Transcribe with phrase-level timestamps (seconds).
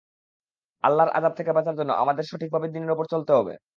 [0.83, 3.53] আল্লাহর আজাব থেকে বাঁচার জন্য আমাদের সঠিকভাবে দীনের ওপর চলতে হবে।